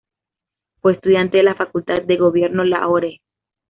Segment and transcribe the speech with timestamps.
[0.81, 3.21] Fue estudiante de la Facultad de Gobierno Lahore.